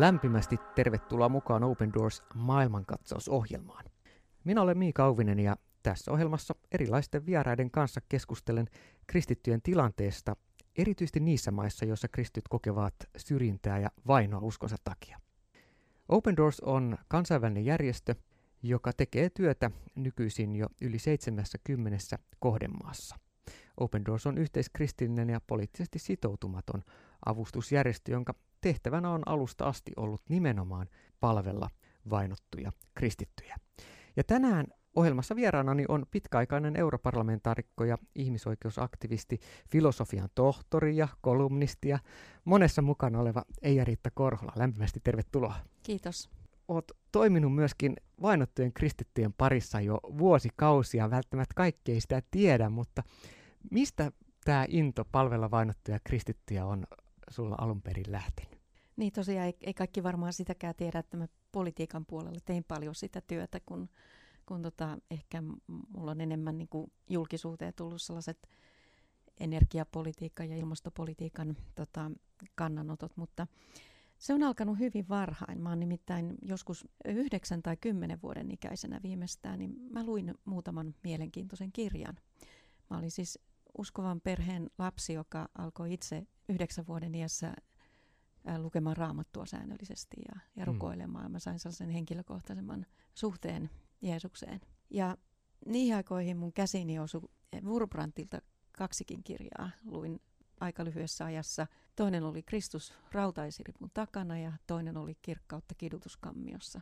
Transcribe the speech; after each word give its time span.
Lämpimästi 0.00 0.56
tervetuloa 0.74 1.28
mukaan 1.28 1.64
Open 1.64 1.92
Doors 1.92 2.22
maailmankatsausohjelmaan. 2.34 3.84
Minä 4.44 4.62
olen 4.62 4.78
Miika 4.78 5.04
Auvinen 5.04 5.38
ja 5.38 5.56
tässä 5.82 6.12
ohjelmassa 6.12 6.54
erilaisten 6.72 7.26
vieraiden 7.26 7.70
kanssa 7.70 8.00
keskustelen 8.08 8.66
kristittyjen 9.06 9.62
tilanteesta, 9.62 10.36
erityisesti 10.76 11.20
niissä 11.20 11.50
maissa, 11.50 11.84
joissa 11.84 12.08
kristityt 12.08 12.48
kokevat 12.48 12.94
syrjintää 13.16 13.78
ja 13.78 13.90
vainoa 14.06 14.40
uskonsa 14.40 14.76
takia. 14.84 15.20
Open 16.08 16.36
Doors 16.36 16.60
on 16.60 16.98
kansainvälinen 17.08 17.64
järjestö, 17.64 18.14
joka 18.62 18.92
tekee 18.92 19.30
työtä 19.30 19.70
nykyisin 19.94 20.56
jo 20.56 20.66
yli 20.80 20.98
70 20.98 22.18
kohdemaassa. 22.38 23.16
Open 23.76 24.04
Doors 24.04 24.26
on 24.26 24.38
yhteiskristillinen 24.38 25.30
ja 25.30 25.40
poliittisesti 25.46 25.98
sitoutumaton 25.98 26.82
avustusjärjestö, 27.26 28.12
jonka 28.12 28.34
tehtävänä 28.60 29.10
on 29.10 29.22
alusta 29.26 29.64
asti 29.64 29.92
ollut 29.96 30.22
nimenomaan 30.28 30.88
palvella 31.20 31.70
vainottuja 32.10 32.72
kristittyjä. 32.94 33.56
Ja 34.16 34.24
tänään 34.24 34.66
ohjelmassa 34.96 35.36
vieraanani 35.36 35.84
on 35.88 36.06
pitkäaikainen 36.10 36.76
europarlamentaarikko 36.76 37.84
ja 37.84 37.98
ihmisoikeusaktivisti, 38.14 39.40
filosofian 39.70 40.28
tohtori 40.34 40.96
ja 40.96 41.08
kolumnisti 41.20 41.88
ja 41.88 41.98
monessa 42.44 42.82
mukana 42.82 43.20
oleva 43.20 43.44
Eija-Riitta 43.62 44.10
Korhola. 44.14 44.52
Lämpimästi 44.56 45.00
tervetuloa. 45.04 45.54
Kiitos. 45.82 46.30
Olet 46.68 46.92
toiminut 47.12 47.54
myöskin 47.54 47.96
vainottujen 48.22 48.72
kristittyjen 48.72 49.32
parissa 49.32 49.80
jo 49.80 50.00
vuosikausia. 50.18 51.10
Välttämättä 51.10 51.54
kaikki 51.56 51.92
ei 51.92 52.00
sitä 52.00 52.22
tiedä, 52.30 52.68
mutta 52.68 53.02
mistä 53.70 54.12
tämä 54.44 54.66
into 54.68 55.04
palvella 55.12 55.50
vainottuja 55.50 55.98
kristittyjä 56.04 56.66
on 56.66 56.86
sulla 57.30 57.56
alun 57.58 57.82
perin 57.82 58.12
lähtenyt? 58.12 58.60
Niin 58.96 59.12
tosiaan 59.12 59.46
ei, 59.46 59.56
ei 59.60 59.74
kaikki 59.74 60.02
varmaan 60.02 60.32
sitäkään 60.32 60.74
tiedä, 60.76 60.98
että 60.98 61.16
mä 61.16 61.26
politiikan 61.52 62.06
puolella 62.06 62.40
tein 62.44 62.64
paljon 62.64 62.94
sitä 62.94 63.20
työtä, 63.20 63.60
kun, 63.66 63.88
kun 64.46 64.62
tota, 64.62 64.98
ehkä 65.10 65.42
mulla 65.88 66.10
on 66.10 66.20
enemmän 66.20 66.58
niin 66.58 66.68
kuin 66.68 66.92
julkisuuteen 67.08 67.74
tullut 67.76 68.02
sellaiset 68.02 68.48
energiapolitiikan 69.40 70.50
ja 70.50 70.56
ilmastopolitiikan 70.56 71.56
tota, 71.74 72.10
kannanotot, 72.54 73.16
mutta 73.16 73.46
se 74.18 74.34
on 74.34 74.42
alkanut 74.42 74.78
hyvin 74.78 75.08
varhain. 75.08 75.60
Mä 75.60 75.68
oon 75.68 75.80
nimittäin 75.80 76.34
joskus 76.42 76.88
yhdeksän 77.04 77.62
tai 77.62 77.76
kymmenen 77.76 78.22
vuoden 78.22 78.50
ikäisenä 78.50 79.00
viimeistään, 79.02 79.58
niin 79.58 79.76
mä 79.90 80.04
luin 80.04 80.34
muutaman 80.44 80.94
mielenkiintoisen 81.04 81.72
kirjan. 81.72 82.16
Mä 82.90 82.98
olin 82.98 83.10
siis 83.10 83.38
uskovan 83.78 84.20
perheen 84.20 84.70
lapsi, 84.78 85.12
joka 85.12 85.48
alkoi 85.58 85.92
itse 85.92 86.26
yhdeksän 86.50 86.86
vuoden 86.86 87.14
iässä 87.14 87.54
lukemaan 88.58 88.96
raamattua 88.96 89.46
säännöllisesti 89.46 90.16
ja, 90.28 90.40
ja 90.56 90.66
mm. 90.66 90.72
rukoilemaan. 90.72 91.32
Mä 91.32 91.38
sain 91.38 91.58
sellaisen 91.58 91.90
henkilökohtaisemman 91.90 92.86
suhteen 93.14 93.70
Jeesukseen. 94.02 94.60
Ja 94.90 95.16
niihin 95.66 95.96
aikoihin 95.96 96.36
mun 96.36 96.52
käsiini 96.52 96.98
osui 96.98 97.20
Wurbrandtilta 97.64 98.42
kaksikin 98.72 99.24
kirjaa. 99.24 99.70
Luin 99.84 100.20
aika 100.60 100.84
lyhyessä 100.84 101.24
ajassa. 101.24 101.66
Toinen 101.96 102.24
oli 102.24 102.42
Kristus 102.42 102.94
rautaisiripun 103.12 103.90
takana 103.94 104.38
ja 104.38 104.52
toinen 104.66 104.96
oli 104.96 105.14
Kirkkautta 105.22 105.74
kidutuskammiossa. 105.74 106.80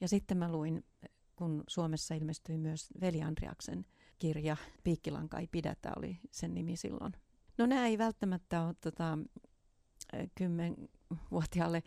Ja 0.00 0.08
sitten 0.08 0.38
mä 0.38 0.52
luin, 0.52 0.84
kun 1.36 1.64
Suomessa 1.68 2.14
ilmestyi 2.14 2.58
myös 2.58 2.88
Veli 3.00 3.22
Andriaksen 3.22 3.86
kirja 4.18 4.56
Piikkilanka 4.84 5.38
ei 5.38 5.46
pidätä, 5.46 5.92
oli 5.96 6.20
sen 6.30 6.54
nimi 6.54 6.76
silloin. 6.76 7.12
No 7.58 7.66
nämä 7.66 7.86
ei 7.86 7.98
välttämättä 7.98 8.62
ole 8.62 8.74
tota, 8.80 9.18
kymmenvuotiaalle 10.34 11.82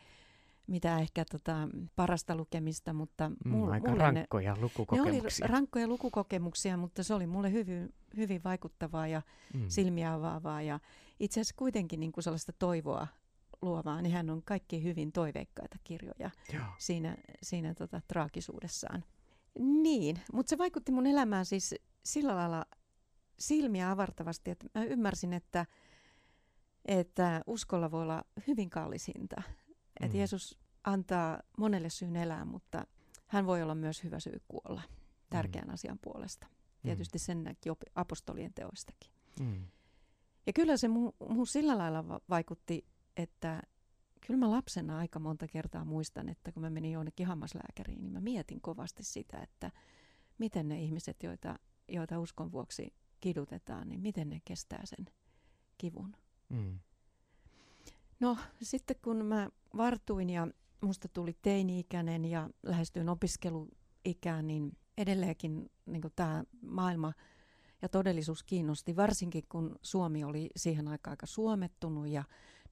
mitä 0.70 1.00
ehkä 1.00 1.26
tota, 1.32 1.70
parasta 1.96 2.36
lukemista, 2.36 2.94
mutta 2.94 3.30
mm, 3.30 3.52
mulle, 3.52 3.74
aika 3.74 3.90
mulle 3.90 4.04
rankkoja 4.04 4.54
ne, 4.54 4.62
lukukokemuksia. 4.62 5.46
Ne 5.46 5.52
oli 5.52 5.60
rankkoja 5.60 5.88
lukukokemuksia, 5.88 6.78
mutta 6.78 7.04
se 7.04 7.14
oli 7.14 7.28
mulle 7.28 7.52
hyvin, 7.52 7.94
hyvin 8.18 8.42
vaikuttavaa 8.44 9.08
ja 9.08 9.22
mm. 9.54 9.66
silmiä 9.68 10.14
avaavaa 10.14 10.62
ja 10.62 10.80
itse 11.20 11.40
asiassa 11.40 11.56
kuitenkin 11.58 12.00
niin 12.00 12.12
kuin 12.12 12.24
sellaista 12.24 12.54
toivoa 12.60 13.08
luovaa, 13.62 14.02
niin 14.02 14.14
hän 14.14 14.30
on 14.30 14.42
kaikki 14.46 14.84
hyvin 14.84 15.12
toiveikkaita 15.12 15.78
kirjoja 15.84 16.32
Joo. 16.54 16.66
siinä, 16.78 17.18
siinä 17.44 17.74
tota, 17.74 18.02
traagisuudessaan. 18.08 19.04
Niin, 19.60 20.20
mutta 20.34 20.50
se 20.50 20.58
vaikutti 20.58 20.92
mun 20.92 21.08
elämään 21.08 21.46
siis 21.46 21.76
sillä 22.06 22.36
lailla 22.36 22.66
silmiä 23.40 23.92
avartavasti, 23.92 24.52
että 24.52 24.68
mä 24.76 24.84
ymmärsin, 24.84 25.34
että, 25.34 25.66
että 26.86 27.42
uskolla 27.48 27.92
voi 27.92 28.02
olla 28.02 28.24
hyvin 28.48 28.70
kallis 28.70 29.08
hinta. 29.08 29.36
Mm. 29.48 30.06
Että 30.06 30.18
Jeesus 30.18 30.60
antaa 30.84 31.40
monelle 31.58 31.90
syyn 31.90 32.16
elää, 32.16 32.46
mutta 32.46 32.88
hän 33.28 33.46
voi 33.46 33.62
olla 33.62 33.76
myös 33.76 34.04
hyvä 34.04 34.20
syy 34.20 34.42
kuolla 34.48 34.82
tärkeän 35.30 35.68
mm. 35.68 35.74
asian 35.74 36.00
puolesta. 36.02 36.48
Tietysti 36.82 37.20
sen 37.20 37.44
näki 37.44 37.70
apostolien 37.96 38.54
teoistakin. 38.54 39.12
Mm. 39.40 39.66
Ja 40.48 40.54
kyllä 40.54 40.78
se 40.78 40.88
mu, 40.88 41.12
mu 41.30 41.46
sillä 41.46 41.78
lailla 41.78 42.22
vaikutti, 42.30 42.86
että 43.18 43.62
kyllä 44.28 44.40
mä 44.40 44.52
lapsena 44.52 44.98
aika 44.98 45.20
monta 45.20 45.48
kertaa 45.48 45.86
muistan, 45.86 46.30
että 46.30 46.52
kun 46.52 46.64
mä 46.64 46.70
menin 46.70 46.92
jonnekin 46.92 47.28
hammaslääkäriin, 47.28 48.02
niin 48.02 48.14
mä 48.14 48.20
mietin 48.22 48.62
kovasti 48.62 49.04
sitä, 49.04 49.38
että 49.38 49.72
miten 50.38 50.68
ne 50.68 50.82
ihmiset, 50.82 51.24
joita, 51.24 51.60
joita 51.88 52.20
uskon 52.20 52.52
vuoksi 52.52 52.94
kidutetaan, 53.20 53.90
niin 53.90 54.02
miten 54.02 54.30
ne 54.30 54.42
kestää 54.46 54.82
sen 54.84 55.06
kivun. 55.78 56.16
Mm. 56.50 56.80
No 58.20 58.38
sitten 58.62 58.96
kun 59.04 59.26
mä 59.26 59.50
vartuin 59.78 60.30
ja 60.30 60.48
musta 60.82 61.08
tuli 61.08 61.38
teini-ikäinen 61.42 62.26
ja 62.26 62.50
lähestyin 62.64 63.10
opiskeluikään, 63.10 64.48
niin 64.48 64.78
edelleenkin 64.98 65.72
niin 65.86 66.02
tämä 66.16 66.44
maailma 66.62 67.14
ja 67.82 67.90
todellisuus 67.90 68.44
kiinnosti, 68.44 68.96
varsinkin 68.96 69.44
kun 69.50 69.76
Suomi 69.82 70.24
oli 70.24 70.50
siihen 70.56 70.88
aikaan 70.88 71.12
aika 71.12 71.26
suomettunut 71.26 72.08
ja 72.08 72.24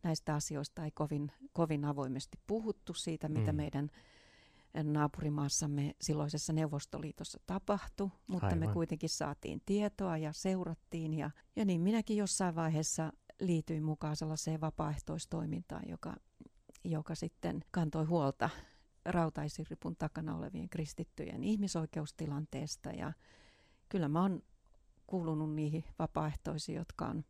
näistä 0.03 0.35
asioista 0.35 0.85
ei 0.85 0.91
kovin, 0.91 1.31
kovin 1.53 1.85
avoimesti 1.85 2.37
puhuttu 2.47 2.93
siitä, 2.93 3.29
mitä 3.29 3.51
mm. 3.51 3.55
meidän 3.57 3.89
naapurimaassamme 4.83 5.95
silloisessa 6.01 6.53
Neuvostoliitossa 6.53 7.39
tapahtui, 7.47 8.09
mutta 8.27 8.47
Aivan. 8.47 8.59
me 8.59 8.67
kuitenkin 8.67 9.09
saatiin 9.09 9.61
tietoa 9.65 10.17
ja 10.17 10.33
seurattiin 10.33 11.13
ja, 11.13 11.31
ja 11.55 11.65
niin 11.65 11.81
minäkin 11.81 12.17
jossain 12.17 12.55
vaiheessa 12.55 13.13
liityin 13.39 13.83
mukaan 13.83 14.15
sellaiseen 14.15 14.61
vapaaehtoistoimintaan, 14.61 15.89
joka, 15.89 16.15
joka 16.83 17.15
sitten 17.15 17.63
kantoi 17.71 18.05
huolta 18.05 18.49
rautaisiripun 19.05 19.95
takana 19.95 20.35
olevien 20.35 20.69
kristittyjen 20.69 21.43
ihmisoikeustilanteesta 21.43 22.89
ja 22.89 23.13
kyllä 23.89 24.07
mä 24.07 24.21
oon 24.21 24.43
kuulunut 25.07 25.55
niihin 25.55 25.83
vapaaehtoisiin, 25.99 26.75
jotka 26.75 27.05
on 27.05 27.25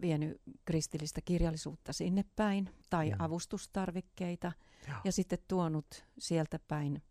vienyt 0.00 0.40
kristillistä 0.64 1.20
kirjallisuutta 1.24 1.92
sinne 1.92 2.24
päin 2.36 2.70
tai 2.90 3.08
ja. 3.08 3.16
avustustarvikkeita 3.18 4.52
ja. 4.88 5.00
ja 5.04 5.12
sitten 5.12 5.38
tuonut 5.48 6.04
sieltä 6.18 6.58
päin 6.68 7.02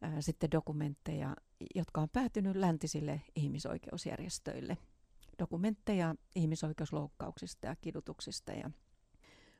ää, 0.00 0.20
sitten 0.20 0.50
dokumentteja, 0.50 1.36
jotka 1.74 2.00
on 2.00 2.08
päätynyt 2.08 2.56
läntisille 2.56 3.22
ihmisoikeusjärjestöille. 3.36 4.78
Dokumentteja 5.38 6.14
ihmisoikeusloukkauksista 6.34 7.66
ja 7.66 7.76
kidutuksista 7.76 8.52
ja 8.52 8.70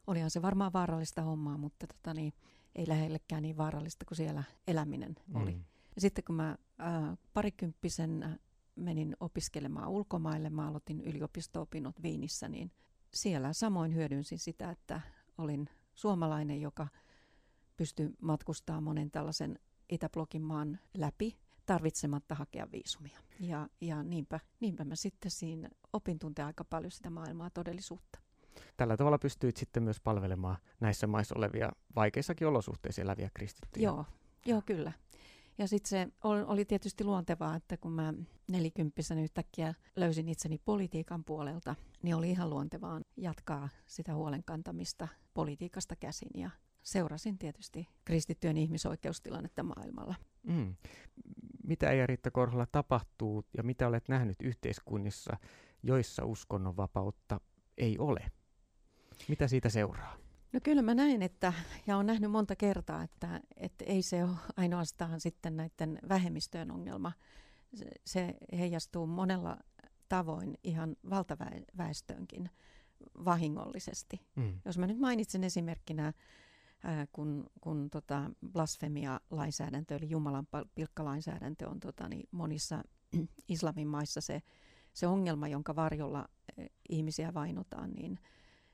olihan 0.07 0.31
se 0.31 0.43
varmaan 0.43 0.73
vaarallista 0.73 1.23
hommaa, 1.23 1.59
mutta 1.59 1.87
tota 1.87 2.15
niin, 2.15 2.33
ei 2.75 2.89
lähellekään 2.89 3.43
niin 3.43 3.57
vaarallista 3.57 4.05
kuin 4.05 4.17
siellä 4.17 4.43
eläminen 4.69 5.17
oli. 5.35 5.55
Mm. 5.55 5.65
Ja 5.95 6.01
sitten 6.01 6.25
kun 6.25 6.37
mä 6.37 6.57
ää, 6.79 7.17
parikymppisen 7.35 8.41
menin 8.77 9.17
opiskelemaan 9.21 9.89
ulkomaille, 9.89 10.51
mä 10.51 10.69
aloitin 10.69 11.01
yliopisto-opinnot 11.01 12.03
Viinissä, 12.03 12.49
niin 12.49 12.73
siellä 13.15 13.53
samoin 13.53 13.95
hyödynsin 13.95 14.39
sitä, 14.39 14.71
että 14.71 15.01
olin 15.39 15.69
suomalainen, 15.95 16.61
joka 16.61 16.89
pystyi 17.77 18.11
matkustamaan 18.21 18.83
monen 18.83 19.11
tällaisen 19.11 19.59
Itäblogin 19.89 20.43
maan 20.43 20.79
läpi 20.95 21.39
tarvitsematta 21.67 22.35
hakea 22.35 22.67
viisumia. 22.73 23.19
Ja, 23.41 23.69
ja 23.81 24.03
niinpä, 24.03 24.41
niinpä 24.61 24.85
mä 24.85 24.97
sitten 24.97 25.31
siinä 25.31 25.69
opin 25.93 26.19
tuntea 26.19 26.47
aika 26.47 26.65
paljon 26.65 26.91
sitä 26.91 27.11
maailmaa 27.11 27.51
todellisuutta. 27.51 28.19
Tällä 28.77 28.97
tavalla 28.97 29.19
pystyit 29.19 29.57
sitten 29.57 29.83
myös 29.83 30.01
palvelemaan 30.01 30.57
näissä 30.81 31.07
maissa 31.07 31.35
olevia 31.39 31.73
vaikeissakin 31.97 32.49
olosuhteissa 32.49 33.03
eläviä 33.03 33.31
kristittyjä. 33.35 33.85
Joo, 33.85 34.05
joo 34.47 34.63
kyllä. 34.67 34.93
Ja 35.59 35.69
sitten 35.69 35.89
se 35.89 36.09
oli 36.23 36.65
tietysti 36.65 37.05
luontevaa, 37.05 37.57
että 37.57 37.77
kun 37.77 37.93
mä 37.93 38.15
nelikymppisenä 38.51 39.23
yhtäkkiä 39.23 39.75
löysin 39.97 40.29
itseni 40.29 40.59
politiikan 40.65 41.25
puolelta, 41.25 41.75
niin 42.03 42.15
oli 42.15 42.31
ihan 42.31 42.51
luontevaa 42.51 43.01
jatkaa 43.17 43.69
sitä 43.87 44.15
huolen 44.15 44.45
kantamista 44.45 45.09
politiikasta 45.35 45.97
käsin 45.97 46.31
ja 46.35 46.51
seurasin 46.83 47.39
tietysti 47.39 47.89
kristittyjen 48.05 48.57
ihmisoikeustilannetta 48.57 49.63
maailmalla. 49.63 50.15
Mm. 50.43 50.75
Mitä 51.65 51.91
ei 51.91 52.07
Riitta 52.07 52.31
Korhola 52.31 52.67
tapahtuu 52.67 53.45
ja 53.57 53.63
mitä 53.63 53.89
olet 53.89 54.09
nähnyt 54.09 54.43
yhteiskunnissa, 54.43 55.37
joissa 55.83 56.25
uskonnonvapautta 56.25 57.41
ei 57.79 57.99
ole? 57.99 58.33
Mitä 59.29 59.49
siitä 59.49 59.69
seuraa? 59.69 60.24
No 60.55 60.61
kyllä 60.63 60.83
mä 60.83 60.95
näen, 60.95 61.23
että, 61.23 61.53
ja 61.87 61.97
olen 61.97 62.07
nähnyt 62.07 62.31
monta 62.31 62.57
kertaa, 62.57 63.03
että, 63.03 63.41
että 63.57 63.85
ei 63.85 64.03
se 64.03 64.25
ole 64.25 64.37
ainoastaan 64.57 65.21
sitten 65.21 65.57
näiden 65.57 65.99
vähemmistöjen 66.09 66.71
ongelma. 66.71 67.13
Se, 67.75 67.91
se 68.05 68.35
heijastuu 68.53 69.07
monella 69.07 69.57
tavoin 70.09 70.59
ihan 70.65 70.97
valtaväestöönkin 71.11 72.51
vahingollisesti. 73.25 74.21
Mm. 74.37 74.61
Jos 74.65 74.79
mä 74.79 74.87
nyt 74.87 74.99
mainitsen 74.99 75.45
esimerkkinä, 75.45 76.13
ää, 76.85 77.07
kun, 77.13 77.47
kun 77.61 77.91
tota 77.91 78.31
blasfemia-lainsäädäntö, 78.53 79.97
eli 79.97 80.11
Jumalan 80.11 80.47
pilkkalainsäädäntö 80.75 81.69
on 81.69 81.81
tota, 81.81 82.09
niin 82.09 82.29
monissa 82.31 82.83
islamin 83.49 83.89
maissa 83.89 84.21
se, 84.21 84.43
se 84.93 85.07
ongelma, 85.07 85.49
jonka 85.49 85.77
varjolla 85.77 86.29
ihmisiä 86.89 87.35
vainotaan, 87.35 87.91
niin, 87.93 88.19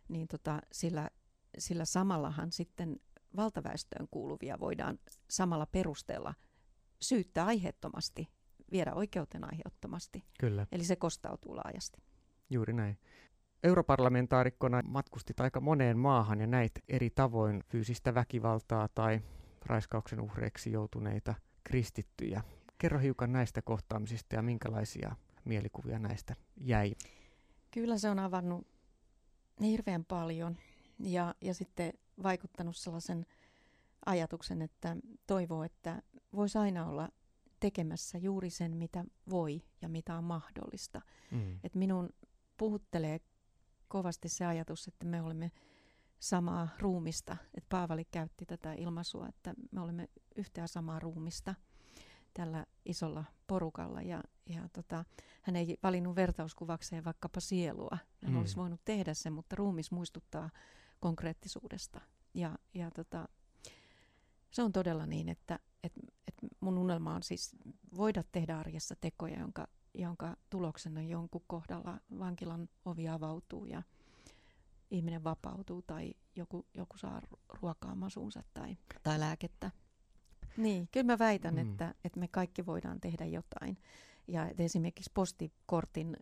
niin 0.08 0.28
tota, 0.28 0.60
sillä, 0.72 1.10
sillä 1.58 1.84
samallahan 1.84 2.52
sitten 2.52 2.96
valtaväestöön 3.36 4.08
kuuluvia 4.10 4.60
voidaan 4.60 4.98
samalla 5.30 5.66
perusteella 5.66 6.34
syyttää 7.02 7.46
aiheettomasti, 7.46 8.28
viedä 8.72 8.94
oikeuteen 8.94 9.44
aiheettomasti. 9.44 10.24
Kyllä. 10.40 10.66
Eli 10.72 10.84
se 10.84 10.96
kostautuu 10.96 11.56
laajasti. 11.56 12.02
Juuri 12.50 12.72
näin. 12.72 12.98
Europarlamentaarikkona 13.62 14.82
matkustit 14.84 15.40
aika 15.40 15.60
moneen 15.60 15.98
maahan 15.98 16.40
ja 16.40 16.46
näit 16.46 16.72
eri 16.88 17.10
tavoin 17.10 17.62
fyysistä 17.68 18.14
väkivaltaa 18.14 18.88
tai 18.88 19.20
raiskauksen 19.66 20.20
uhreiksi 20.20 20.72
joutuneita 20.72 21.34
kristittyjä. 21.64 22.42
Kerro 22.78 22.98
hiukan 22.98 23.32
näistä 23.32 23.62
kohtaamisista 23.62 24.34
ja 24.34 24.42
minkälaisia 24.42 25.16
mielikuvia 25.44 25.98
näistä 25.98 26.36
jäi? 26.56 26.94
Kyllä 27.70 27.98
se 27.98 28.10
on 28.10 28.18
avannut 28.18 28.66
hirveän 29.62 30.04
paljon 30.04 30.56
ja, 31.02 31.34
ja 31.40 31.54
sitten 31.54 31.92
vaikuttanut 32.22 32.76
sellaisen 32.76 33.26
ajatuksen, 34.06 34.62
että 34.62 34.96
toivoo, 35.26 35.64
että 35.64 36.02
voisi 36.34 36.58
aina 36.58 36.86
olla 36.86 37.08
tekemässä 37.60 38.18
juuri 38.18 38.50
sen, 38.50 38.76
mitä 38.76 39.04
voi 39.30 39.62
ja 39.82 39.88
mitä 39.88 40.16
on 40.16 40.24
mahdollista. 40.24 41.00
Mm. 41.30 41.58
Et 41.64 41.74
minun 41.74 42.10
puhuttelee 42.56 43.20
kovasti 43.88 44.28
se 44.28 44.44
ajatus, 44.46 44.88
että 44.88 45.06
me 45.06 45.22
olemme 45.22 45.50
samaa 46.18 46.68
ruumista. 46.78 47.36
Että 47.54 47.68
Paavali 47.68 48.04
käytti 48.04 48.46
tätä 48.46 48.72
ilmaisua, 48.72 49.28
että 49.28 49.54
me 49.72 49.80
olemme 49.80 50.08
yhtä 50.36 50.66
samaa 50.66 50.98
ruumista 50.98 51.54
tällä 52.34 52.66
isolla 52.84 53.24
porukalla. 53.46 54.02
Ja, 54.02 54.22
ja 54.46 54.68
tota, 54.72 55.04
hän 55.42 55.56
ei 55.56 55.78
valinnut 55.82 56.16
vertauskuvakseen 56.16 57.04
vaikkapa 57.04 57.40
sielua. 57.40 57.98
Hän 58.22 58.32
mm. 58.32 58.38
olisi 58.38 58.56
voinut 58.56 58.80
tehdä 58.84 59.14
sen, 59.14 59.32
mutta 59.32 59.56
ruumis 59.56 59.90
muistuttaa 59.90 60.50
konkreettisuudesta. 61.00 62.00
Ja, 62.34 62.58
ja 62.74 62.90
tota, 62.90 63.28
se 64.50 64.62
on 64.62 64.72
todella 64.72 65.06
niin, 65.06 65.28
että, 65.28 65.58
että, 65.84 66.00
että 66.28 66.46
mun 66.60 66.78
unelma 66.78 67.14
on 67.14 67.22
siis 67.22 67.56
voida 67.96 68.24
tehdä 68.32 68.58
arjessa 68.58 68.96
tekoja, 69.00 69.40
jonka 69.40 69.68
jonka 69.94 70.36
tuloksena 70.50 71.02
jonkun 71.02 71.44
kohdalla 71.46 72.00
vankilan 72.18 72.68
ovi 72.84 73.08
avautuu 73.08 73.64
ja 73.64 73.82
ihminen 74.90 75.24
vapautuu 75.24 75.82
tai 75.82 76.14
joku, 76.36 76.66
joku 76.74 76.98
saa 76.98 77.22
ruokaa 77.48 77.94
masuunsa 77.94 78.42
tai, 78.54 78.76
tai 79.02 79.20
lääkettä. 79.20 79.70
Niin, 80.56 80.88
kyllä 80.92 81.06
mä 81.06 81.18
väitän, 81.18 81.54
mm. 81.54 81.60
että, 81.60 81.94
että 82.04 82.20
me 82.20 82.28
kaikki 82.28 82.66
voidaan 82.66 83.00
tehdä 83.00 83.24
jotain. 83.24 83.78
Ja 84.28 84.48
että 84.48 84.62
esimerkiksi 84.62 85.10
postikortin 85.14 86.16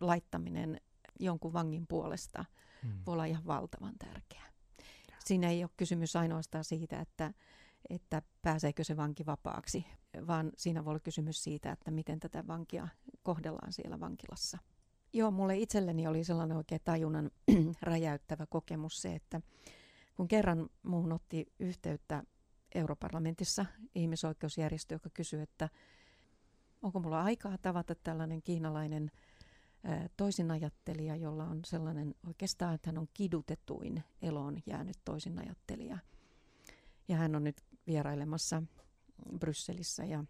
laittaminen 0.00 0.80
jonkun 1.20 1.52
vangin 1.52 1.86
puolesta 1.86 2.44
mm. 2.82 2.90
voi 3.06 3.12
olla 3.12 3.24
ihan 3.24 3.46
valtavan 3.46 3.94
tärkeää. 3.98 4.46
Siinä 5.24 5.50
ei 5.50 5.64
ole 5.64 5.70
kysymys 5.76 6.16
ainoastaan 6.16 6.64
siitä, 6.64 7.00
että, 7.00 7.32
että 7.90 8.22
pääseekö 8.42 8.84
se 8.84 8.96
vanki 8.96 9.26
vapaaksi, 9.26 9.86
vaan 10.26 10.52
siinä 10.56 10.84
voi 10.84 10.90
olla 10.90 11.00
kysymys 11.00 11.44
siitä, 11.44 11.72
että 11.72 11.90
miten 11.90 12.20
tätä 12.20 12.46
vankia 12.46 12.88
kohdellaan 13.22 13.72
siellä 13.72 14.00
vankilassa. 14.00 14.58
Joo, 15.12 15.30
mulle 15.30 15.56
itselleni 15.56 16.06
oli 16.06 16.24
sellainen 16.24 16.56
oikein 16.56 16.80
tajunnan 16.84 17.30
räjäyttävä 17.82 18.46
kokemus 18.46 19.02
se, 19.02 19.14
että 19.14 19.40
kun 20.16 20.28
kerran 20.28 20.68
muuhun 20.82 21.12
otti 21.12 21.52
yhteyttä 21.58 22.22
Europarlamentissa 22.74 23.66
ihmisoikeusjärjestö, 23.94 24.94
joka 24.94 25.10
kysyi, 25.14 25.40
että 25.40 25.68
onko 26.82 27.00
mulla 27.00 27.22
aikaa 27.22 27.58
tavata 27.58 27.94
tällainen 27.94 28.42
kiinalainen 28.42 29.10
toisinajattelija, 30.16 31.16
jolla 31.16 31.44
on 31.44 31.60
sellainen 31.64 32.14
oikeastaan, 32.26 32.74
että 32.74 32.88
hän 32.88 32.98
on 32.98 33.08
kidutetuin 33.14 34.04
eloon 34.22 34.58
jäänyt 34.66 34.96
toisinajattelija. 35.04 35.98
Ja 37.08 37.16
hän 37.16 37.36
on 37.36 37.44
nyt 37.44 37.62
vierailemassa 37.86 38.62
Brysselissä 39.38 40.04
ja, 40.04 40.24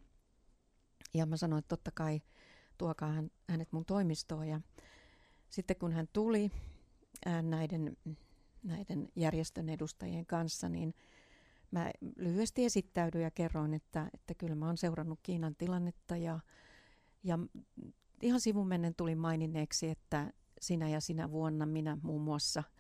ja 1.15 1.27
mä 1.27 1.37
sanoin, 1.37 1.59
että 1.59 1.69
totta 1.69 1.91
kai 1.91 2.21
tuokaa 2.79 3.13
hän, 3.13 3.31
hänet 3.49 3.73
mun 3.73 3.85
toimistoon 3.85 4.49
ja 4.49 4.61
sitten 5.49 5.77
kun 5.77 5.93
hän 5.93 6.09
tuli 6.13 6.51
ää, 7.27 7.43
näiden, 7.43 7.97
näiden 8.63 9.09
järjestön 9.17 9.69
edustajien 9.69 10.27
kanssa, 10.27 10.69
niin 10.69 10.95
mä 11.71 11.91
lyhyesti 12.17 12.65
esittäydyin 12.65 13.25
ja 13.25 13.31
kerroin, 13.31 13.75
että, 13.75 14.11
että 14.15 14.35
kyllä 14.35 14.55
mä 14.55 14.67
oon 14.67 14.77
seurannut 14.77 15.21
Kiinan 15.23 15.57
tilannetta 15.57 16.17
ja, 16.17 16.41
ja 17.23 17.39
ihan 18.23 18.41
sivun 18.41 18.69
mennen 18.69 18.95
tuli 18.95 19.15
maininneeksi, 19.15 19.89
että 19.89 20.33
sinä 20.61 20.89
ja 20.89 21.01
sinä 21.01 21.31
vuonna 21.31 21.67
minä 21.67 21.99
muun 22.03 22.23
muassa– 22.23 22.63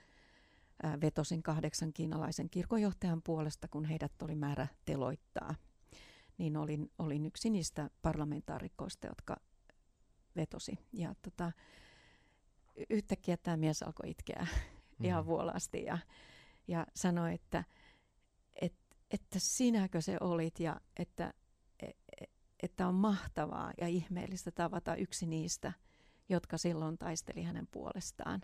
vetosin 1.00 1.42
kahdeksan 1.42 1.92
kiinalaisen 1.92 2.50
kirkonjohtajan 2.50 3.22
puolesta, 3.22 3.68
kun 3.68 3.84
heidät 3.84 4.22
oli 4.22 4.34
määrä 4.34 4.66
teloittaa. 4.84 5.54
Niin 6.38 6.56
olin, 6.56 6.90
olin 6.98 7.26
yksi 7.26 7.50
niistä 7.50 7.90
parlamentaarikoista, 8.02 9.06
jotka 9.06 9.36
vetosi. 10.36 10.78
Ja 10.92 11.14
tota, 11.22 11.52
yhtäkkiä 12.90 13.36
tämä 13.36 13.56
mies 13.56 13.82
alkoi 13.82 14.10
itkeä 14.10 14.46
mm. 14.98 15.04
ihan 15.04 15.26
vuolaasti 15.26 15.84
ja, 15.84 15.98
ja 16.68 16.86
sanoi, 16.94 17.34
että, 17.34 17.64
et, 18.60 18.74
että 19.10 19.38
sinäkö 19.38 20.00
se 20.00 20.16
olit 20.20 20.60
ja 20.60 20.80
että, 20.96 21.34
et, 21.80 21.96
että 22.66 22.88
on 22.88 22.94
mahtavaa 22.94 23.72
ja 23.80 23.88
ihmeellistä 23.88 24.50
tavata 24.50 24.94
yksi 24.94 25.26
niistä, 25.26 25.72
jotka 26.28 26.58
silloin 26.58 26.98
taisteli 26.98 27.42
hänen 27.42 27.66
puolestaan. 27.66 28.40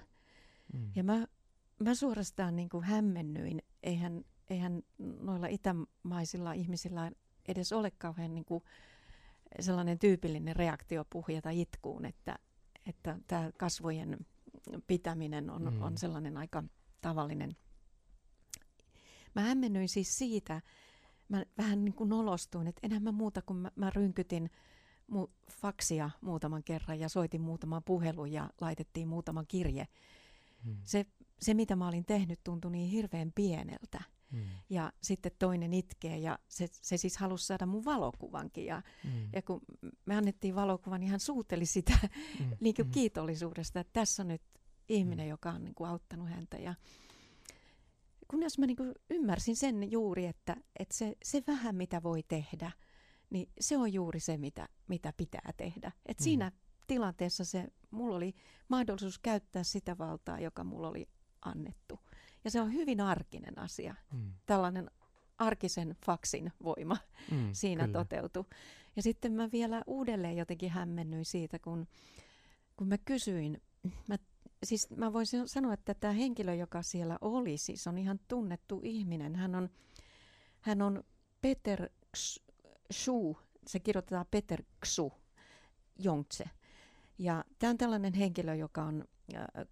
Mm. 0.73 0.91
Ja 0.95 1.05
mä 1.05 1.27
mä 1.83 1.95
suorastaan 1.95 2.57
niin 2.57 2.69
kuin 2.69 2.85
hämmennyin. 2.85 3.63
Eihän, 3.83 4.25
eihän 4.51 4.83
noilla 4.99 5.47
itämaisilla 5.47 6.53
ihmisillä 6.53 7.13
edes 7.49 7.73
ole 7.73 7.91
kauhean 7.91 8.35
niin 8.35 8.45
kuin 8.45 8.65
sellainen 9.61 9.99
tyypillinen 9.99 10.57
reaktio 10.57 11.05
puhjata 11.11 11.51
itkuun, 11.51 12.05
että, 12.05 12.39
että 12.87 13.19
tämä 13.27 13.51
kasvojen 13.59 14.27
pitäminen 14.87 15.51
on, 15.51 15.75
mm. 15.75 15.83
on 15.83 15.99
sellainen 15.99 16.37
aika 16.37 16.65
tavallinen. 17.01 17.57
Mä 19.35 19.43
hämmennyin 19.43 19.89
siis 19.89 20.19
siitä, 20.19 20.63
mä 21.37 21.45
vähän 21.59 21.85
niin 21.85 21.95
kuin 21.95 22.11
nolostuin, 22.11 22.67
että 22.67 22.81
enää 22.83 23.01
mä 23.01 23.13
muuta 23.13 23.43
kuin 23.43 23.57
mä, 23.57 23.71
mä 23.77 23.91
rynkytin 23.91 24.51
mu- 25.13 25.31
faksia 25.51 26.11
muutaman 26.21 26.63
kerran 26.63 27.01
ja 27.01 27.09
soitin 27.09 27.41
muutaman 27.41 27.83
puhelun 27.85 28.33
ja 28.33 28.51
laitettiin 28.61 29.09
muutama 29.09 29.45
kirje. 29.45 29.89
Mm. 30.65 30.77
Se 30.85 31.07
se, 31.43 31.55
mitä 31.55 31.77
mä 31.77 31.89
olin 31.89 32.05
tehnyt, 32.05 32.41
tuntui 32.45 32.71
niin 32.71 32.91
hirveän 32.91 33.33
pieneltä. 33.35 34.03
Mm. 34.31 34.43
Ja 34.71 34.93
sitten 35.03 35.33
toinen 35.39 35.75
itkee 35.75 36.19
ja 36.19 36.39
se, 36.49 36.69
se 36.83 36.97
siis 36.97 37.17
halusi 37.17 37.47
saada 37.47 37.67
mun 37.67 37.85
valokuvankin. 37.85 38.67
Ja, 38.67 38.83
mm. 39.05 39.29
ja 39.33 39.43
kun 39.43 39.61
me 40.07 40.17
annettiin 40.17 40.55
valokuvan, 40.55 41.01
niin 41.01 41.11
hän 41.11 41.21
suuteli 41.21 41.67
sitä 41.67 41.99
mm. 42.41 42.51
niin 42.61 42.75
kuin 42.75 42.87
mm. 42.87 42.93
kiitollisuudesta, 42.93 43.81
että 43.81 43.93
tässä 43.93 44.23
on 44.23 44.29
nyt 44.29 44.43
ihminen, 44.89 45.27
mm. 45.27 45.31
joka 45.31 45.51
on 45.51 45.65
niin 45.65 45.75
kuin 45.75 45.91
auttanut 45.91 46.29
häntä. 46.29 46.57
Ja 46.57 46.75
kunnes 48.33 48.59
mä 48.59 48.67
niin 48.67 48.77
kuin 48.77 48.93
ymmärsin 49.11 49.57
sen 49.57 49.91
juuri, 49.91 50.27
että, 50.27 50.57
että 50.79 50.95
se, 50.95 51.17
se 51.25 51.43
vähän 51.47 51.77
mitä 51.77 52.03
voi 52.03 52.23
tehdä, 52.29 52.73
niin 53.31 53.49
se 53.61 53.77
on 53.77 53.93
juuri 53.93 54.21
se, 54.21 54.39
mitä, 54.39 54.69
mitä 54.89 55.13
pitää 55.17 55.53
tehdä. 55.57 55.93
Et 56.07 56.19
mm. 56.19 56.23
Siinä 56.25 56.53
tilanteessa 56.87 57.45
se, 57.45 57.69
mulla 57.91 58.17
oli 58.17 58.35
mahdollisuus 58.69 59.19
käyttää 59.19 59.63
sitä 59.63 59.99
valtaa, 59.99 60.41
joka 60.41 60.65
mulla 60.65 60.89
oli 60.89 61.09
annettu. 61.43 61.99
Ja 62.45 62.51
se 62.51 62.61
on 62.61 62.73
hyvin 62.73 63.01
arkinen 63.01 63.59
asia. 63.59 63.95
Mm. 64.13 64.33
Tällainen 64.47 64.91
arkisen 65.39 65.97
faksin 66.07 66.53
voima 66.63 66.97
mm, 67.31 67.49
siinä 67.53 67.85
kyllä. 67.87 67.99
toteutui. 67.99 68.45
Ja 68.97 69.03
sitten 69.03 69.33
mä 69.33 69.49
vielä 69.53 69.83
uudelleen 69.87 70.37
jotenkin 70.37 70.71
hämmennyin 70.71 71.25
siitä, 71.25 71.59
kun, 71.59 71.87
kun 72.77 72.89
mä 72.89 72.99
kysyin, 72.99 73.63
mä, 74.09 74.17
siis 74.63 74.91
mä 74.91 75.13
voisin 75.13 75.49
sanoa, 75.49 75.75
että 75.75 75.95
tämä 75.95 76.13
henkilö, 76.13 76.55
joka 76.55 76.83
siellä 76.83 77.19
oli, 77.21 77.59
siis 77.59 77.87
on 77.87 77.99
ihan 77.99 78.21
tunnettu 78.29 78.81
ihminen. 78.85 79.37
Hän 79.37 79.55
on, 79.55 79.71
hän 80.61 80.83
on 80.83 81.05
Peter 81.41 81.89
Xu, 82.93 83.39
se 83.67 83.81
kirjoitetaan 83.81 84.27
Peter 84.31 84.63
Xu 84.87 85.13
Jongtse. 85.99 86.45
Ja 87.19 87.45
tämä 87.59 87.71
on 87.71 87.79
tällainen 87.79 88.15
henkilö, 88.15 88.55
joka 88.55 88.83
on 88.83 89.05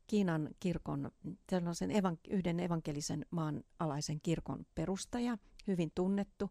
Kiinan 0.06 0.48
kirkon, 0.60 1.10
sellaisen 1.50 1.90
evan, 1.90 2.18
yhden 2.28 2.60
evankelisen 2.60 3.26
maan 3.30 3.64
alaisen 3.78 4.20
kirkon 4.20 4.66
perustaja, 4.74 5.38
hyvin 5.66 5.92
tunnettu. 5.94 6.50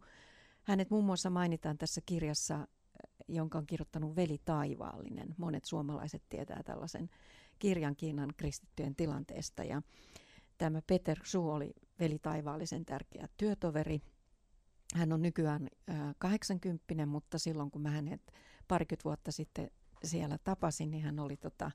Hänet 0.64 0.90
muun 0.90 1.06
muassa 1.06 1.30
mainitaan 1.30 1.78
tässä 1.78 2.02
kirjassa, 2.06 2.68
jonka 3.28 3.58
on 3.58 3.66
kirjoittanut 3.66 4.16
Veli 4.16 4.38
Taivaallinen. 4.46 5.36
Monet 5.38 5.66
suomalaiset 5.66 6.24
tietää 6.30 6.64
tällaisen 6.64 7.10
kirjan 7.60 7.96
Kiinan 7.96 8.34
kristittyjen 8.38 8.96
tilanteesta. 8.96 9.64
Ja 9.64 9.82
tämä 10.58 10.82
Peter 10.88 11.20
Xu 11.20 11.50
oli 11.50 11.74
Veli 12.00 12.20
Taivaallisen 12.20 12.86
tärkeä 12.86 13.28
työtoveri. 13.38 14.02
Hän 14.96 15.14
on 15.14 15.22
nykyään 15.22 15.68
80, 16.18 17.06
mutta 17.06 17.38
silloin 17.38 17.72
kun 17.72 17.82
mä 17.82 17.90
hänet 17.90 18.34
parikymmentä 18.68 19.04
vuotta 19.04 19.32
sitten 19.32 19.72
siellä 20.04 20.38
tapasin, 20.44 20.92
niin 20.92 21.04
hän 21.04 21.20
oli 21.20 21.38
tota 21.38 21.72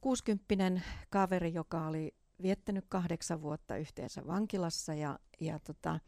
60 0.00 0.80
kaveri, 1.10 1.54
joka 1.54 1.86
oli 1.86 2.14
viettänyt 2.42 2.84
kahdeksan 2.88 3.42
vuotta 3.42 3.76
yhteensä 3.76 4.26
vankilassa 4.26 4.94
ja, 4.94 5.18
ja 5.40 5.58
tota, 5.58 6.00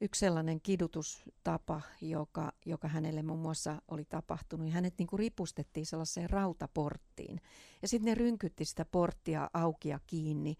yksi 0.00 0.18
sellainen 0.18 0.60
kidutustapa, 0.60 1.80
joka, 2.00 2.52
joka 2.66 2.88
hänelle 2.88 3.22
muun 3.22 3.38
muassa 3.38 3.82
oli 3.88 4.04
tapahtunut, 4.04 4.64
niin 4.64 4.74
hänet 4.74 4.94
niin 4.98 5.06
kuin 5.06 5.18
ripustettiin 5.18 5.86
sellaiseen 5.86 6.30
rautaporttiin. 6.30 7.40
Ja 7.82 7.88
sitten 7.88 8.04
ne 8.04 8.14
rynkytti 8.14 8.64
sitä 8.64 8.84
porttia 8.84 9.50
auki 9.54 9.88
ja 9.88 10.00
kiinni 10.06 10.56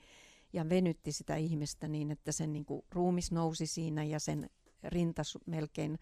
ja 0.53 0.69
venytti 0.69 1.13
sitä 1.13 1.37
ihmistä 1.37 1.89
niin, 1.89 2.11
että 2.11 2.33
sen 2.33 2.53
niin 2.53 2.65
kuin 2.65 2.83
ruumis 2.91 3.33
nousi 3.33 3.67
siinä 3.67 4.05
ja 4.05 4.21
sen 4.21 4.51
rinta 4.85 5.23
melkein 5.47 5.99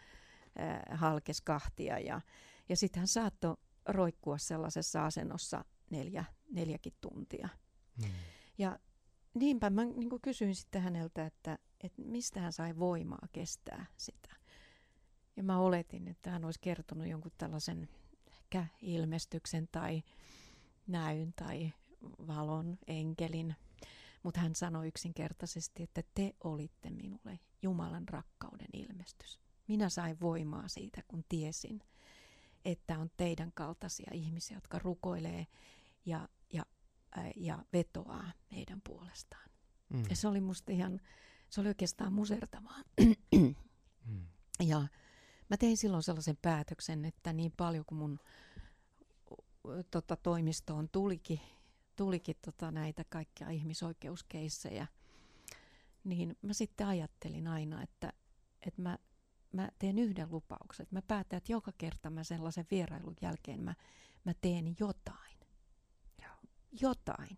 äh, 0.61 0.99
halkes 0.99 1.41
kahtia. 1.41 1.99
Ja, 1.99 2.21
ja 2.69 2.77
sitten 2.77 3.01
hän 3.01 3.09
saattoi 3.09 3.57
roikkua 3.89 4.39
sellaisessa 4.39 5.07
asennossa 5.07 5.65
neljä, 5.91 6.25
neljäkin 6.53 6.93
tuntia. 7.01 7.49
Hmm. 8.01 8.11
Ja 8.59 8.79
niinpä 9.39 9.71
mä 9.71 9.85
niin 9.85 10.21
kysyin 10.23 10.55
sitten 10.55 10.83
häneltä, 10.83 11.27
että, 11.27 11.59
että 11.81 12.03
mistä 12.03 12.41
hän 12.41 12.53
sai 12.53 12.79
voimaa 12.79 13.29
kestää 13.33 13.87
sitä. 13.97 14.37
Ja 15.37 15.43
mä 15.43 15.59
oletin, 15.59 16.09
että 16.09 16.31
hän 16.31 16.45
olisi 16.45 16.61
kertonut 16.61 17.07
jonkun 17.07 17.33
tällaisen 17.39 17.89
ehkä 18.27 18.67
ilmestyksen 18.83 19.69
tai 19.73 20.03
näyn 20.87 21.33
tai 21.37 21.73
valon, 22.27 22.79
enkelin. 22.87 23.55
Mutta 24.23 24.41
hän 24.41 24.55
sanoi 24.55 24.89
yksinkertaisesti, 24.89 25.83
että 25.83 26.03
te 26.15 26.35
olitte 26.45 26.91
minulle 26.91 27.39
Jumalan 27.63 28.09
rakkauden 28.09 28.69
ilmestys. 28.73 29.41
Minä 29.69 29.89
sain 29.89 30.21
voimaa 30.21 30.69
siitä, 30.69 31.03
kun 31.09 31.25
tiesin, 31.29 31.81
että 32.65 32.99
on 32.99 33.11
teidän 33.17 33.53
kaltaisia 33.55 34.11
ihmisiä, 34.15 34.57
jotka 34.57 34.79
rukoilee 34.79 35.47
ja, 36.07 36.29
ja, 37.37 37.65
vetoaa 37.73 38.33
meidän 38.51 38.81
puolestaan. 38.85 39.51
Mm. 39.89 40.03
Ja 40.11 40.17
se 40.17 40.29
oli 40.29 40.41
musta 40.41 40.73
ihan, 40.73 41.01
se 41.51 41.61
oli 41.61 41.69
oikeastaan 41.69 42.13
musertavaa. 42.13 42.79
mm. 43.37 43.55
Ja 44.61 44.87
mä 45.51 45.57
tein 45.57 45.77
silloin 45.77 46.03
sellaisen 46.03 46.39
päätöksen, 46.43 47.05
että 47.05 47.33
niin 47.33 47.53
paljon 47.57 47.85
kuin 47.85 47.99
mun 47.99 48.19
tota, 49.91 50.17
toimistoon 50.17 50.89
tulikin, 50.89 51.41
tulikin 51.97 52.37
tota, 52.45 52.71
näitä 52.71 53.05
kaikkia 53.09 53.51
ihmisoikeuskeissejä, 53.51 54.87
niin 56.05 56.37
mä 56.43 56.53
sitten 56.53 56.87
ajattelin 56.87 57.49
aina, 57.49 57.83
että, 57.83 58.13
että 58.67 58.83
mä, 58.83 58.99
mä 59.53 59.69
teen 59.79 59.99
yhden 59.99 60.31
lupauksen. 60.31 60.87
Mä 60.91 61.03
päätän, 61.03 61.37
että 61.37 61.53
joka 61.53 61.73
kerta 61.79 62.11
mä 62.11 62.25
sellaisen 62.25 62.67
vierailun 62.71 63.17
jälkeen 63.21 63.61
mä, 63.61 63.75
mä 64.25 64.33
teen 64.41 64.77
jotain. 64.81 65.26
Jotain. 66.81 67.37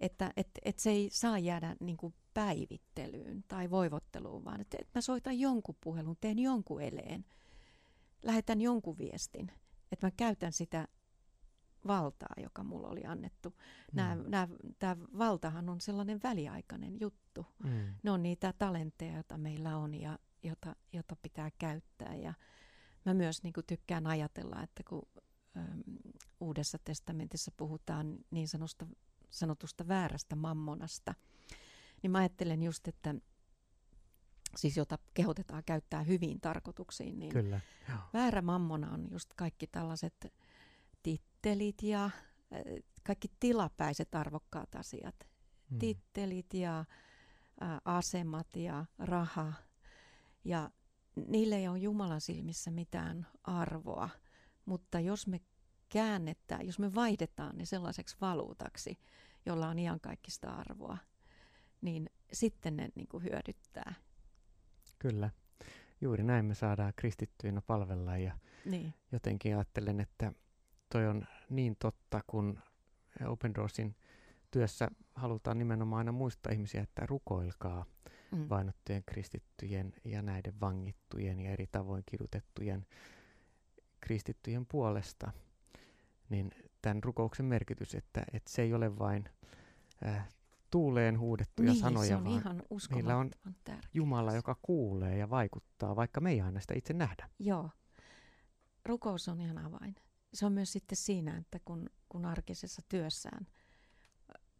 Että 0.00 0.32
et, 0.36 0.48
et 0.64 0.78
se 0.78 0.90
ei 0.90 1.08
saa 1.12 1.38
jäädä 1.38 1.76
niin 1.80 1.96
kuin 1.96 2.14
päivittelyyn 2.34 3.44
tai 3.48 3.70
voivotteluun, 3.70 4.44
vaan 4.44 4.60
että 4.60 4.76
et 4.80 4.88
mä 4.94 5.00
soitan 5.00 5.38
jonkun 5.40 5.76
puhelun, 5.80 6.16
teen 6.20 6.38
jonkun 6.38 6.82
eleen, 6.82 7.24
lähetän 8.22 8.60
jonkun 8.60 8.98
viestin. 8.98 9.52
Että 9.92 10.06
mä 10.06 10.10
käytän 10.10 10.52
sitä 10.52 10.88
valtaa, 11.86 12.34
joka 12.36 12.64
mulla 12.64 12.88
oli 12.88 13.04
annettu. 13.04 13.54
Mm. 13.92 14.30
Tämä 14.78 14.96
valtahan 15.18 15.68
on 15.68 15.80
sellainen 15.80 16.20
väliaikainen 16.22 17.00
juttu. 17.00 17.46
Mm. 17.64 17.94
Ne 18.02 18.10
on 18.10 18.22
niitä 18.22 18.52
talentteja, 18.58 19.14
joita 19.14 19.38
meillä 19.38 19.76
on 19.76 19.94
ja 19.94 20.18
jota, 20.42 20.76
jota 20.92 21.16
pitää 21.22 21.50
käyttää. 21.58 22.14
Ja 22.14 22.34
mä 23.04 23.14
myös 23.14 23.42
niin 23.42 23.52
kuin, 23.52 23.66
tykkään 23.66 24.06
ajatella, 24.06 24.62
että 24.62 24.82
kun 24.88 25.02
Uudessa 26.40 26.78
testamentissa 26.84 27.50
puhutaan 27.56 28.18
niin 28.30 28.48
sanosta, 28.48 28.86
sanotusta 29.30 29.88
väärästä 29.88 30.36
mammonasta, 30.36 31.14
niin 32.02 32.10
mä 32.10 32.18
ajattelen 32.18 32.62
just, 32.62 32.88
että 32.88 33.14
siis 34.56 34.76
jota 34.76 34.98
kehotetaan 35.14 35.62
käyttää 35.66 36.02
hyviin 36.02 36.40
tarkoituksiin, 36.40 37.18
niin 37.18 37.32
Kyllä, 37.32 37.60
väärä 38.12 38.42
mammona 38.42 38.90
on 38.90 39.08
just 39.10 39.34
kaikki 39.34 39.66
tällaiset 39.66 40.32
tittelit 41.02 41.82
ja 41.82 42.04
äh, 42.04 42.12
kaikki 43.04 43.28
tilapäiset 43.40 44.14
arvokkaat 44.14 44.74
asiat. 44.74 45.28
Mm. 45.70 45.78
Tittelit 45.78 46.54
ja 46.54 46.78
ä, 46.78 46.84
äh, 47.62 47.80
asemat 47.84 48.56
ja 48.56 48.84
raha. 48.98 49.52
Ja 50.44 50.70
niille 51.26 51.56
ei 51.56 51.68
ole 51.68 51.78
Jumalan 51.78 52.20
silmissä 52.20 52.70
mitään 52.70 53.26
arvoa. 53.44 54.08
Mutta 54.64 55.00
jos 55.00 55.26
me 55.26 55.40
käännetään, 55.88 56.66
jos 56.66 56.78
me 56.78 56.94
vaihdetaan 56.94 57.58
ne 57.58 57.64
sellaiseksi 57.64 58.16
valuutaksi, 58.20 58.98
jolla 59.46 59.68
on 59.68 59.78
iankaikkista 59.78 60.50
arvoa, 60.50 60.98
niin 61.80 62.10
sitten 62.32 62.76
ne 62.76 62.88
niin 62.94 63.08
kuin 63.08 63.24
hyödyttää. 63.24 63.94
Kyllä. 64.98 65.30
Juuri 66.00 66.22
näin 66.22 66.44
me 66.44 66.54
saadaan 66.54 66.92
kristittyinä 66.96 67.60
palvella 67.60 68.16
ja 68.16 68.38
niin. 68.64 68.94
jotenkin 69.12 69.54
ajattelen, 69.54 70.00
että 70.00 70.32
toi 70.92 71.06
on 71.06 71.26
niin 71.50 71.76
totta, 71.78 72.20
kun 72.26 72.58
Open 73.26 73.54
Doorsin 73.54 73.96
työssä 74.50 74.88
halutaan 75.14 75.58
nimenomaan 75.58 75.98
aina 75.98 76.12
muistaa 76.12 76.52
ihmisiä, 76.52 76.82
että 76.82 77.06
rukoilkaa 77.06 77.86
mm. 78.32 78.48
vainottujen 78.48 79.02
kristittyjen 79.06 79.94
ja 80.04 80.22
näiden 80.22 80.60
vangittujen 80.60 81.40
ja 81.40 81.50
eri 81.50 81.66
tavoin 81.66 82.02
kidutettujen 82.06 82.86
kristittyjen 84.00 84.66
puolesta, 84.66 85.32
niin 86.28 86.50
tämän 86.82 87.04
rukouksen 87.04 87.46
merkitys, 87.46 87.94
että, 87.94 88.22
että 88.32 88.50
se 88.50 88.62
ei 88.62 88.74
ole 88.74 88.98
vain 88.98 89.28
äh, 90.06 90.28
tuuleen 90.70 91.18
huudettuja 91.18 91.72
niin, 91.72 91.80
sanoja, 91.80 92.08
se 92.08 92.16
on 92.16 92.24
vaan 92.24 92.40
ihan 92.40 92.62
meillä 92.90 93.16
on 93.16 93.30
Jumala, 93.94 94.34
joka 94.34 94.56
kuulee 94.62 95.16
ja 95.16 95.30
vaikuttaa, 95.30 95.96
vaikka 95.96 96.20
me 96.20 96.30
ei 96.30 96.40
aina 96.40 96.60
sitä 96.60 96.74
itse 96.74 96.92
nähdä. 96.92 97.30
Joo. 97.38 97.70
Rukous 98.84 99.28
on 99.28 99.40
ihan 99.40 99.58
avain. 99.58 99.94
Se 100.34 100.46
on 100.46 100.52
myös 100.52 100.72
sitten 100.72 100.96
siinä, 100.96 101.36
että 101.36 101.58
kun, 101.64 101.90
kun 102.08 102.26
arkisessa 102.26 102.82
työssään 102.88 103.46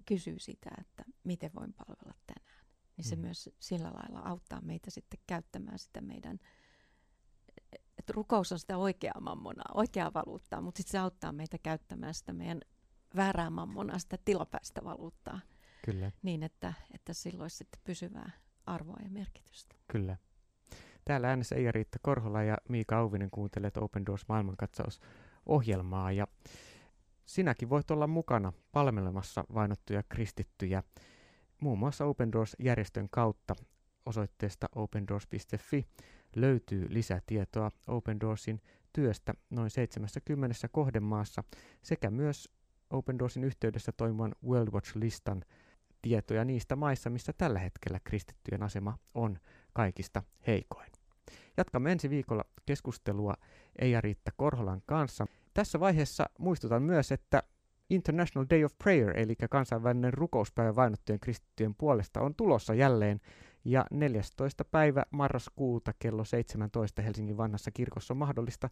kysyy 0.06 0.38
sitä, 0.38 0.70
että 0.80 1.04
miten 1.24 1.50
voin 1.54 1.72
palvella 1.72 2.14
tänään, 2.26 2.64
niin 2.96 3.04
se 3.04 3.16
mm. 3.16 3.22
myös 3.22 3.50
sillä 3.58 3.92
lailla 3.92 4.20
auttaa 4.20 4.60
meitä 4.60 4.90
sitten 4.90 5.20
käyttämään 5.26 5.78
sitä 5.78 6.00
meidän 6.00 6.38
että 8.08 8.16
rukous 8.16 8.52
on 8.52 8.58
sitä 8.58 8.76
oikeaa 8.76 9.20
mammonaa, 9.20 9.70
oikeaa 9.74 10.10
valuuttaa, 10.14 10.60
mutta 10.60 10.78
sitten 10.78 10.90
se 10.92 10.98
auttaa 10.98 11.32
meitä 11.32 11.58
käyttämään 11.62 12.14
sitä 12.14 12.32
meidän 12.32 12.60
väärää 13.16 13.50
mammonaa, 13.50 13.98
sitä 13.98 14.18
tilapäistä 14.24 14.84
valuuttaa. 14.84 15.40
Kyllä. 15.84 16.12
Niin, 16.22 16.42
että, 16.42 16.72
että 16.94 17.12
silloin 17.12 17.42
olisi 17.42 17.56
sitten 17.56 17.80
pysyvää 17.84 18.30
arvoa 18.66 18.96
ja 19.02 19.10
merkitystä. 19.10 19.74
Kyllä. 19.88 20.16
Täällä 21.04 21.28
äänessä 21.28 21.56
Eija 21.56 21.72
Riitta 21.72 21.98
Korhola 22.02 22.42
ja 22.42 22.56
Miika 22.68 22.98
Auvinen 22.98 23.30
kuuntelet 23.30 23.76
Open 23.76 24.06
Doors 24.06 24.28
maailmankatsausohjelmaa 24.28 26.12
ja 26.12 26.26
sinäkin 27.26 27.70
voit 27.70 27.90
olla 27.90 28.06
mukana 28.06 28.52
palvelemassa 28.72 29.44
vainottuja 29.54 30.02
kristittyjä 30.08 30.82
muun 31.60 31.78
muassa 31.78 32.04
Open 32.04 32.32
Doors-järjestön 32.32 33.08
kautta 33.10 33.54
osoitteesta 34.06 34.66
opendoors.fi 34.74 35.86
löytyy 36.40 36.86
lisätietoa 36.88 37.70
Open 37.86 38.20
Doorsin 38.20 38.60
työstä 38.92 39.34
noin 39.50 39.70
70 39.70 40.68
kohdemaassa 40.72 41.44
sekä 41.82 42.10
myös 42.10 42.48
Open 42.90 43.18
Doorsin 43.18 43.44
yhteydessä 43.44 43.92
toimivan 43.92 44.34
World 44.44 44.72
Watch-listan 44.72 45.44
tietoja 46.02 46.44
niistä 46.44 46.76
maissa, 46.76 47.10
missä 47.10 47.32
tällä 47.32 47.58
hetkellä 47.58 48.00
kristittyjen 48.04 48.62
asema 48.62 48.98
on 49.14 49.38
kaikista 49.72 50.22
heikoin. 50.46 50.92
Jatkamme 51.56 51.92
ensi 51.92 52.10
viikolla 52.10 52.44
keskustelua 52.66 53.34
Eija-Riitta 53.78 54.30
Korholan 54.36 54.82
kanssa. 54.86 55.26
Tässä 55.54 55.80
vaiheessa 55.80 56.30
muistutan 56.38 56.82
myös, 56.82 57.12
että 57.12 57.42
International 57.90 58.46
Day 58.50 58.64
of 58.64 58.72
Prayer, 58.78 59.18
eli 59.18 59.34
kansainvälinen 59.50 60.14
rukouspäivä 60.14 60.76
vainottujen 60.76 61.20
kristittyjen 61.20 61.74
puolesta, 61.74 62.20
on 62.20 62.34
tulossa 62.34 62.74
jälleen 62.74 63.20
ja 63.68 63.86
14. 63.90 64.64
päivä 64.64 65.02
marraskuuta 65.10 65.92
kello 65.98 66.24
17 66.24 67.02
Helsingin 67.02 67.36
vanhassa 67.36 67.70
kirkossa 67.70 68.14
on 68.14 68.18
mahdollista 68.18 68.70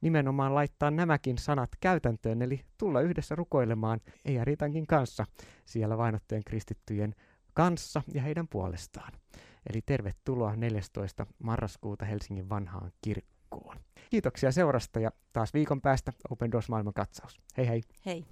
nimenomaan 0.00 0.54
laittaa 0.54 0.90
nämäkin 0.90 1.38
sanat 1.38 1.70
käytäntöön, 1.80 2.42
eli 2.42 2.60
tulla 2.78 3.00
yhdessä 3.00 3.34
rukoilemaan 3.34 4.00
Eija 4.24 4.44
Riitankin 4.44 4.86
kanssa 4.86 5.26
siellä 5.64 5.98
vainottujen 5.98 6.44
kristittyjen 6.44 7.14
kanssa 7.54 8.02
ja 8.14 8.22
heidän 8.22 8.48
puolestaan. 8.48 9.12
Eli 9.70 9.82
tervetuloa 9.86 10.56
14. 10.56 11.26
marraskuuta 11.38 12.04
Helsingin 12.04 12.48
vanhaan 12.48 12.92
kirkkoon. 13.02 13.76
Kiitoksia 14.10 14.52
seurasta 14.52 15.00
ja 15.00 15.10
taas 15.32 15.54
viikon 15.54 15.80
päästä 15.80 16.12
Open 16.30 16.52
Doors 16.52 16.68
maailman 16.68 16.94
katsaus. 16.94 17.40
Hei 17.56 17.68
hei! 17.68 17.82
Hei! 18.06 18.24